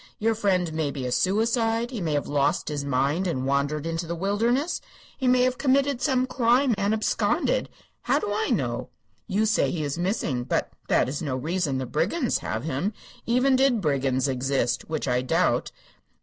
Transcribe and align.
Your 0.17 0.33
friend 0.33 0.73
may 0.73 0.89
be 0.89 1.05
a 1.05 1.11
suicide; 1.11 1.91
he 1.91 2.01
may 2.01 2.13
have 2.13 2.27
lost 2.27 2.69
his 2.69 2.83
mind 2.83 3.27
and 3.27 3.45
wandered 3.45 3.85
into 3.85 4.07
the 4.07 4.15
wilderness; 4.15 4.81
he 5.15 5.27
may 5.27 5.43
have 5.43 5.59
committed 5.59 6.01
some 6.01 6.25
crime 6.25 6.73
and 6.75 6.91
absconded. 6.91 7.69
How 8.01 8.17
do 8.17 8.33
I 8.33 8.49
know? 8.49 8.89
You 9.27 9.45
say 9.45 9.69
he 9.69 9.83
is 9.83 9.99
missing, 9.99 10.43
but 10.43 10.71
that 10.87 11.07
is 11.07 11.21
no 11.21 11.35
reason 11.35 11.77
the 11.77 11.85
brigands 11.85 12.39
have 12.39 12.63
him, 12.63 12.93
even 13.27 13.55
did 13.55 13.79
brigands 13.79 14.27
exist, 14.27 14.89
which 14.89 15.07
I 15.07 15.21
doubt. 15.21 15.71